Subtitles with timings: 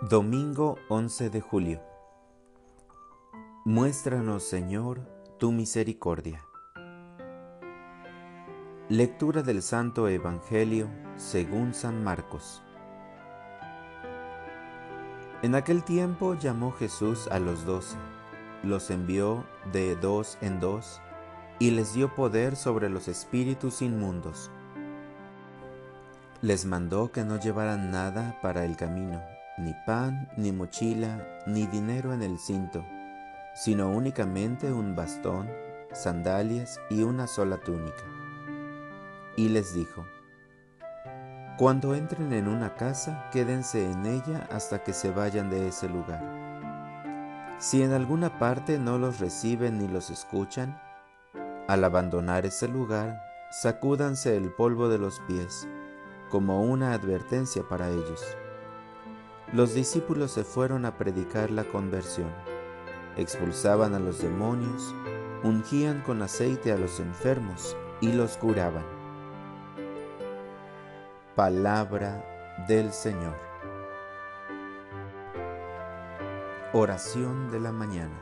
[0.00, 1.80] Domingo 11 de julio.
[3.64, 5.00] Muéstranos, Señor,
[5.38, 6.44] tu misericordia.
[8.88, 12.64] Lectura del Santo Evangelio según San Marcos.
[15.42, 17.96] En aquel tiempo llamó Jesús a los doce,
[18.64, 21.00] los envió de dos en dos
[21.60, 24.50] y les dio poder sobre los espíritus inmundos.
[26.40, 29.22] Les mandó que no llevaran nada para el camino
[29.58, 32.84] ni pan, ni mochila, ni dinero en el cinto,
[33.54, 35.50] sino únicamente un bastón,
[35.92, 38.04] sandalias y una sola túnica.
[39.36, 40.06] Y les dijo,
[41.58, 46.22] Cuando entren en una casa, quédense en ella hasta que se vayan de ese lugar.
[47.58, 50.80] Si en alguna parte no los reciben ni los escuchan,
[51.68, 55.68] al abandonar ese lugar, sacúdanse el polvo de los pies,
[56.30, 58.36] como una advertencia para ellos.
[59.52, 62.30] Los discípulos se fueron a predicar la conversión,
[63.18, 64.94] expulsaban a los demonios,
[65.42, 68.84] ungían con aceite a los enfermos y los curaban.
[71.36, 72.24] Palabra
[72.66, 73.36] del Señor.
[76.72, 78.18] Oración de la mañana.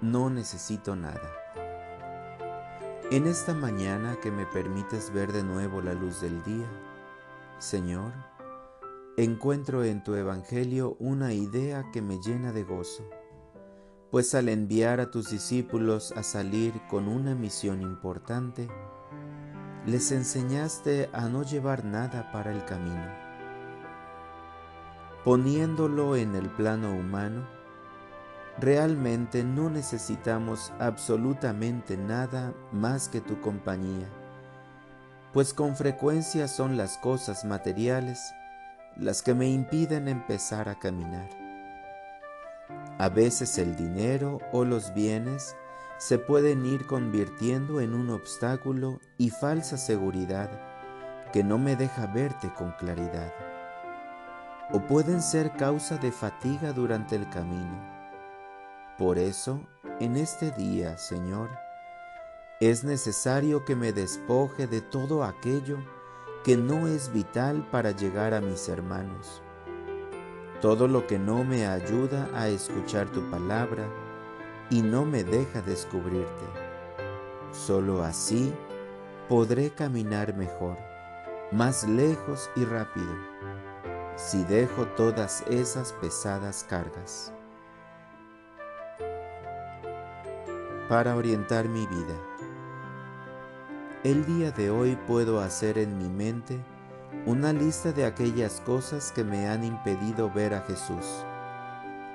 [0.00, 1.32] No necesito nada.
[3.12, 6.66] En esta mañana que me permites ver de nuevo la luz del día,
[7.58, 8.12] Señor,
[9.18, 13.02] encuentro en tu Evangelio una idea que me llena de gozo,
[14.12, 18.68] pues al enviar a tus discípulos a salir con una misión importante,
[19.86, 23.08] les enseñaste a no llevar nada para el camino.
[25.24, 27.44] Poniéndolo en el plano humano,
[28.60, 34.08] realmente no necesitamos absolutamente nada más que tu compañía,
[35.32, 38.20] pues con frecuencia son las cosas materiales
[38.98, 41.28] las que me impiden empezar a caminar.
[42.98, 45.56] A veces el dinero o los bienes
[45.98, 50.50] se pueden ir convirtiendo en un obstáculo y falsa seguridad
[51.32, 53.32] que no me deja verte con claridad.
[54.72, 57.80] O pueden ser causa de fatiga durante el camino.
[58.98, 59.60] Por eso,
[60.00, 61.50] en este día, Señor,
[62.60, 65.78] es necesario que me despoje de todo aquello
[66.48, 69.42] que no es vital para llegar a mis hermanos.
[70.62, 73.86] Todo lo que no me ayuda a escuchar tu palabra
[74.70, 76.46] y no me deja descubrirte.
[77.52, 78.50] Solo así
[79.28, 80.78] podré caminar mejor,
[81.52, 83.14] más lejos y rápido,
[84.16, 87.30] si dejo todas esas pesadas cargas.
[90.88, 92.37] Para orientar mi vida
[94.04, 96.60] el día de hoy puedo hacer en mi mente
[97.26, 101.24] una lista de aquellas cosas que me han impedido ver a Jesús,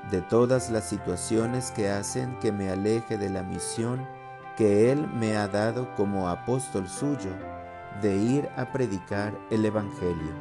[0.10, 4.08] de todas las situaciones que hacen que me aleje de la misión
[4.56, 7.32] que Él me ha dado como apóstol suyo
[8.02, 10.32] de ir a predicar el Evangelio.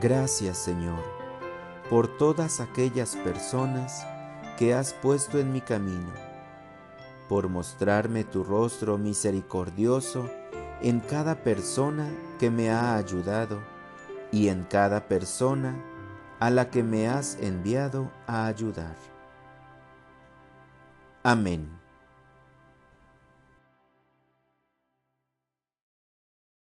[0.00, 0.98] Gracias Señor
[1.88, 4.06] por todas aquellas personas
[4.56, 6.29] que has puesto en mi camino
[7.30, 10.28] por mostrarme tu rostro misericordioso
[10.82, 12.10] en cada persona
[12.40, 13.62] que me ha ayudado
[14.32, 15.80] y en cada persona
[16.40, 18.96] a la que me has enviado a ayudar.
[21.22, 21.79] Amén.